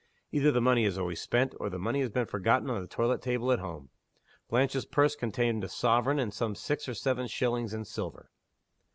Either 0.31 0.51
the 0.51 0.59
money 0.59 0.83
is 0.83 0.97
always 0.97 1.21
spent, 1.21 1.53
or 1.59 1.69
the 1.69 1.77
money 1.77 1.99
has 1.99 2.09
been 2.09 2.25
forgotten 2.25 2.71
on 2.71 2.81
the 2.81 2.87
toilet 2.87 3.21
table 3.21 3.51
at 3.51 3.59
home. 3.59 3.91
Blanche's 4.49 4.83
purse 4.83 5.15
contained 5.15 5.63
a 5.63 5.69
sovereign 5.69 6.17
and 6.17 6.33
some 6.33 6.55
six 6.55 6.89
or 6.89 6.95
seven 6.95 7.27
shillings 7.27 7.71
in 7.71 7.85
silver. 7.85 8.31